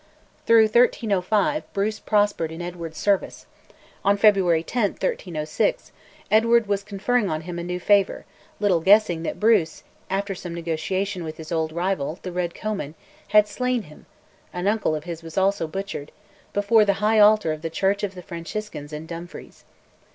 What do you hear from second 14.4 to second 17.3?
(an uncle of his was also butchered) before the high